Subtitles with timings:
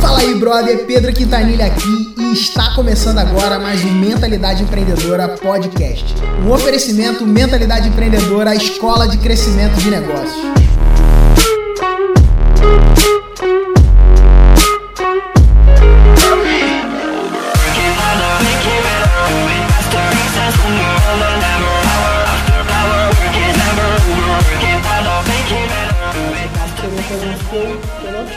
[0.00, 6.14] Fala aí, brother, Pedro Quintanilha aqui e está começando agora mais um Mentalidade Empreendedora Podcast.
[6.44, 10.67] Um oferecimento Mentalidade Empreendedora, a escola de crescimento de negócios.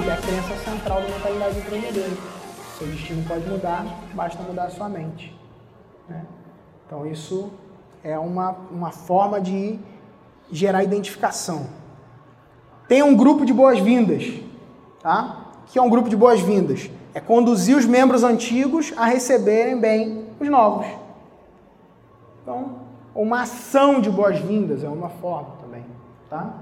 [0.00, 2.16] Que é a crença central da mentalidade empreendedora.
[2.78, 3.84] Seu destino pode mudar,
[4.14, 5.38] basta mudar a sua mente.
[6.08, 6.24] Né?
[6.86, 7.50] Então isso
[8.02, 9.78] é uma, uma forma de
[10.50, 11.66] gerar identificação.
[12.88, 14.40] Tem um grupo de boas-vindas,
[15.02, 15.52] tá?
[15.66, 16.90] Que é um grupo de boas-vindas?
[17.12, 20.86] É conduzir os membros antigos a receberem bem os novos.
[22.42, 22.80] Então,
[23.14, 25.84] uma ação de boas-vindas é uma forma também,
[26.30, 26.54] tá?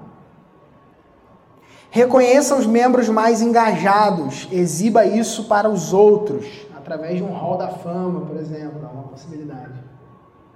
[1.92, 7.66] Reconheça os membros mais engajados, exiba isso para os outros, através de um hall da
[7.66, 9.74] fama, por exemplo, é uma possibilidade.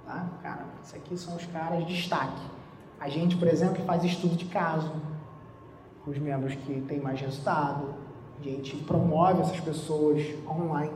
[0.05, 0.29] Tá?
[0.41, 2.41] Cara, esses aqui são os caras de destaque.
[2.99, 4.89] A gente, por exemplo, faz estudo de caso
[6.05, 7.93] com os membros que têm mais resultado.
[8.39, 10.93] A gente promove essas pessoas online.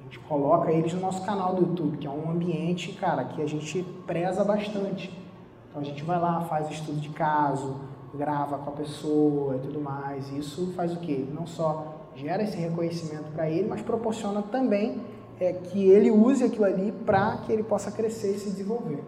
[0.00, 3.42] A gente coloca eles no nosso canal do YouTube, que é um ambiente, cara, que
[3.42, 5.10] a gente preza bastante.
[5.68, 7.76] Então a gente vai lá, faz estudo de caso,
[8.14, 10.30] grava com a pessoa e tudo mais.
[10.32, 11.24] Isso faz o quê?
[11.32, 15.00] Não só gera esse reconhecimento para ele, mas proporciona também
[15.40, 19.02] é, que ele use aquilo ali para que ele possa crescer e se desenvolver.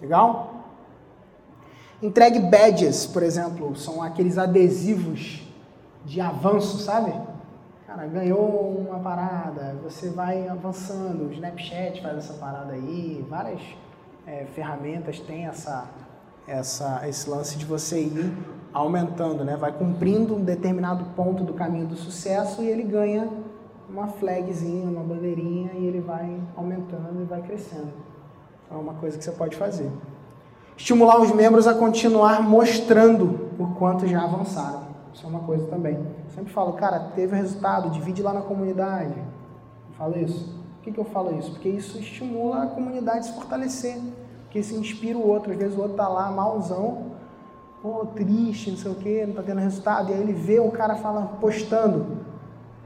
[0.00, 0.54] Legal?
[2.02, 5.42] Entregue badges, por exemplo, são aqueles adesivos
[6.04, 7.14] de avanço, sabe?
[7.86, 13.62] Cara, ganhou uma parada, você vai avançando, o Snapchat faz essa parada aí, várias
[14.26, 15.86] é, ferramentas têm essa,
[16.46, 18.32] essa, esse lance de você ir
[18.72, 19.56] aumentando, né?
[19.56, 23.28] Vai cumprindo um determinado ponto do caminho do sucesso e ele ganha
[23.88, 27.92] uma flagzinha, uma bandeirinha e ele vai aumentando e vai crescendo.
[28.66, 29.90] Então é uma coisa que você pode fazer.
[30.76, 34.84] Estimular os membros a continuar mostrando o quanto já avançaram.
[35.12, 35.94] Isso é uma coisa também.
[35.94, 39.14] Eu sempre falo, cara, teve resultado, divide lá na comunidade.
[39.16, 40.52] Eu falo isso.
[40.76, 41.52] Por que, que eu falo isso?
[41.52, 43.98] Porque isso estimula a comunidade a se fortalecer
[44.54, 45.50] que se inspira o outro.
[45.50, 47.06] Às vezes o outro tá lá malzão,
[47.82, 50.10] pô, triste, não sei o que, não tá tendo resultado.
[50.10, 52.18] E aí ele vê o cara falando, postando,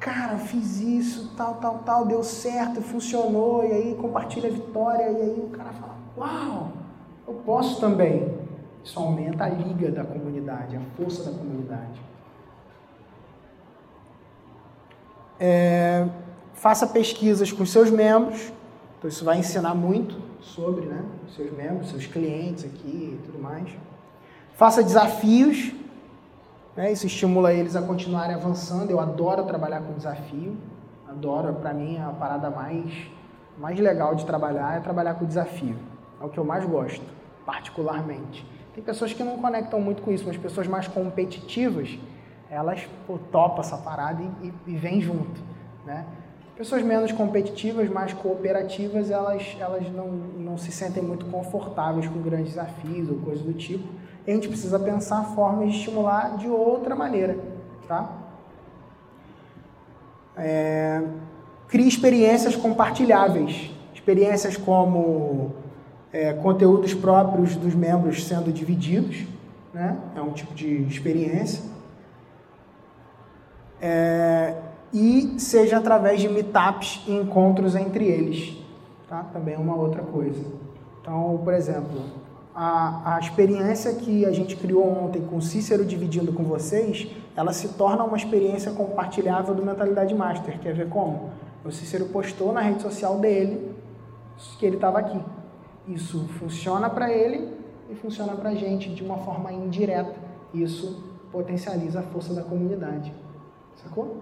[0.00, 5.20] cara, fiz isso, tal, tal, tal, deu certo, funcionou, e aí compartilha a vitória, e
[5.20, 6.68] aí o cara fala, uau,
[7.26, 8.34] eu posso também.
[8.82, 12.00] Isso aumenta a liga da comunidade, a força da comunidade.
[15.38, 16.08] É,
[16.54, 18.50] faça pesquisas com seus membros,
[18.98, 21.04] então isso vai ensinar muito sobre né,
[21.36, 23.68] seus membros, seus clientes aqui e tudo mais.
[24.54, 25.72] Faça desafios,
[26.76, 28.90] né, isso estimula eles a continuarem avançando.
[28.90, 30.56] Eu adoro trabalhar com desafio,
[31.08, 32.92] adoro, para mim, a parada mais,
[33.56, 35.76] mais legal de trabalhar é trabalhar com desafio.
[36.20, 37.06] É o que eu mais gosto,
[37.46, 38.44] particularmente.
[38.74, 41.96] Tem pessoas que não conectam muito com isso, mas pessoas mais competitivas,
[42.50, 45.40] elas pô, topam essa parada e, e, e vêm junto,
[45.86, 46.04] né?
[46.58, 52.54] Pessoas menos competitivas, mais cooperativas, elas, elas não, não se sentem muito confortáveis com grandes
[52.54, 53.86] desafios ou coisas do tipo.
[54.26, 57.38] E a gente precisa pensar formas de estimular de outra maneira,
[57.86, 58.10] tá?
[60.36, 61.00] É,
[61.68, 65.54] crie experiências compartilháveis, experiências como
[66.12, 69.24] é, conteúdos próprios dos membros sendo divididos,
[69.72, 69.96] né?
[70.16, 71.62] É um tipo de experiência.
[73.80, 74.56] É,
[74.92, 78.56] e seja através de meetups e encontros entre eles.
[79.08, 79.22] Tá?
[79.32, 80.42] Também é uma outra coisa.
[81.00, 82.00] Então, por exemplo,
[82.54, 87.52] a, a experiência que a gente criou ontem com o Cícero dividindo com vocês, ela
[87.52, 90.58] se torna uma experiência compartilhável do Mentalidade Master.
[90.60, 91.30] Quer ver como?
[91.64, 93.74] O Cícero postou na rede social dele
[94.58, 95.20] que ele estava aqui.
[95.86, 97.48] Isso funciona para ele
[97.90, 100.14] e funciona para a gente de uma forma indireta.
[100.52, 103.12] Isso potencializa a força da comunidade.
[103.76, 104.16] Sacou?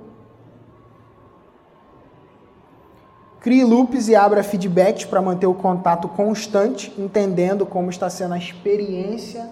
[3.47, 8.39] Crie loops e abra feedbacks para manter o contato constante, entendendo como está sendo a
[8.39, 9.49] experiência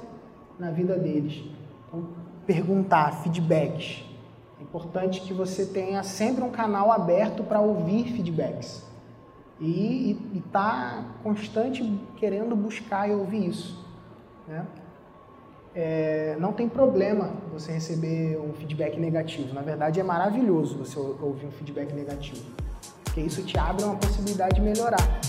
[0.58, 1.44] na vida deles.
[1.86, 2.08] Então,
[2.44, 4.04] perguntar, feedbacks.
[4.58, 8.82] É importante que você tenha sempre um canal aberto para ouvir feedbacks.
[9.60, 13.78] E estar tá constante querendo buscar e ouvir isso.
[14.48, 14.66] Né?
[15.72, 19.54] É, não tem problema você receber um feedback negativo.
[19.54, 22.63] Na verdade, é maravilhoso você ouvir um feedback negativo.
[23.14, 25.20] Porque isso te abre uma possibilidade de melhorar.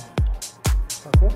[0.87, 1.29] Sacou?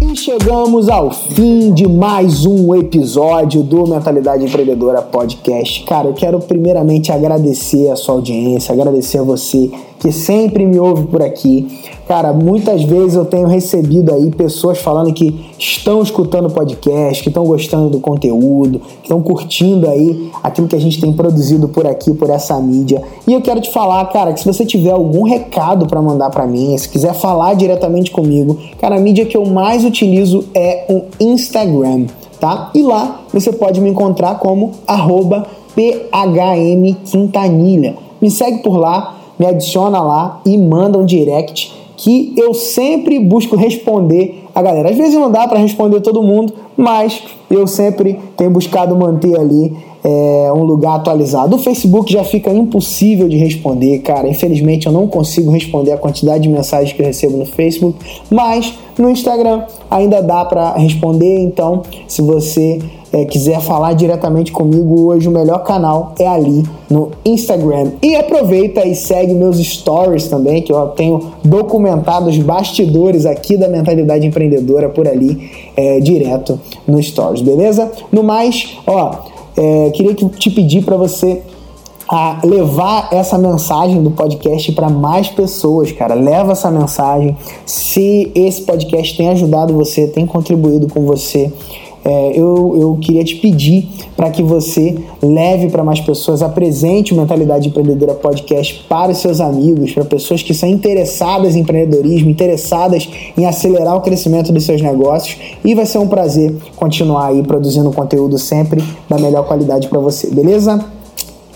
[0.00, 5.84] E chegamos ao fim de mais um episódio do Mentalidade Empreendedora Podcast.
[5.84, 9.70] Cara, eu quero primeiramente agradecer a sua audiência, agradecer a você
[10.04, 11.66] que sempre me ouve por aqui.
[12.06, 17.30] Cara, muitas vezes eu tenho recebido aí pessoas falando que estão escutando o podcast, que
[17.30, 21.86] estão gostando do conteúdo, que estão curtindo aí aquilo que a gente tem produzido por
[21.86, 23.00] aqui, por essa mídia.
[23.26, 26.46] E eu quero te falar, cara, que se você tiver algum recado para mandar para
[26.46, 31.04] mim, se quiser falar diretamente comigo, cara, a mídia que eu mais utilizo é o
[31.18, 32.08] Instagram,
[32.38, 32.70] tá?
[32.74, 34.72] E lá você pode me encontrar como
[35.74, 37.96] phmquintanilha.
[38.20, 43.56] Me segue por lá, me adiciona lá e manda um direct que eu sempre busco
[43.56, 44.90] responder a galera.
[44.90, 49.76] Às vezes não dá para responder todo mundo, mas eu sempre tenho buscado manter ali
[50.04, 51.56] é, um lugar atualizado.
[51.56, 54.28] O Facebook já fica impossível de responder, cara.
[54.28, 57.98] Infelizmente eu não consigo responder a quantidade de mensagens que eu recebo no Facebook,
[58.30, 61.38] mas no Instagram ainda dá para responder.
[61.38, 62.78] Então, se você
[63.14, 67.92] é, quiser falar diretamente comigo hoje, o melhor canal é ali no Instagram.
[68.02, 73.68] E aproveita e segue meus stories também, que eu tenho documentado os bastidores aqui da
[73.68, 77.90] mentalidade empreendedora por ali, é, direto no Stories, beleza?
[78.12, 81.42] No mais, ó é, queria te pedir para você
[82.08, 86.14] a levar essa mensagem do podcast para mais pessoas, cara.
[86.14, 87.36] Leva essa mensagem.
[87.64, 91.52] Se esse podcast tem ajudado você, tem contribuído com você,
[92.04, 97.16] é, eu, eu queria te pedir para que você leve para mais pessoas, apresente o
[97.16, 103.08] Mentalidade Empreendedora Podcast para os seus amigos, para pessoas que são interessadas em empreendedorismo, interessadas
[103.36, 105.38] em acelerar o crescimento dos seus negócios.
[105.64, 110.28] E vai ser um prazer continuar aí produzindo conteúdo sempre da melhor qualidade para você,
[110.28, 110.84] beleza?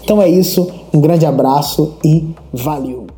[0.03, 3.18] Então é isso, um grande abraço e valeu!